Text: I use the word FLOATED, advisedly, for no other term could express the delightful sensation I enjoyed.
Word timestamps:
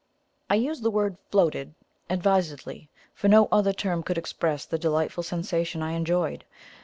I 0.49 0.55
use 0.55 0.81
the 0.81 0.89
word 0.89 1.15
FLOATED, 1.29 1.75
advisedly, 2.09 2.89
for 3.13 3.27
no 3.27 3.47
other 3.51 3.71
term 3.71 4.01
could 4.01 4.17
express 4.17 4.65
the 4.65 4.79
delightful 4.79 5.21
sensation 5.21 5.83
I 5.83 5.91
enjoyed. 5.91 6.43